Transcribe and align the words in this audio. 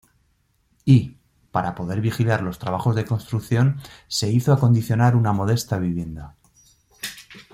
Y, 0.83 1.17
para 1.51 1.75
poder 1.75 2.01
vigilar 2.01 2.41
los 2.41 2.57
trabajos 2.57 2.95
de 2.95 3.05
construcción, 3.05 3.79
se 4.07 4.31
hizo 4.31 4.51
acondicionar 4.51 5.15
una 5.15 5.31
modesta 5.31 5.77
vivienda. 5.77 6.37